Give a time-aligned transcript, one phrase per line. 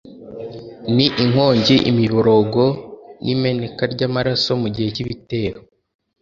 [0.95, 2.65] ni inkongi, imiborogo,
[3.23, 5.59] n' imeneka ry' amaraso mu gihe cy' ibitero